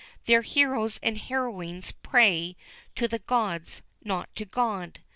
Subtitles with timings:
[0.25, 2.57] Their heroes and heroines pray
[2.95, 5.01] to "the gods," not to "God."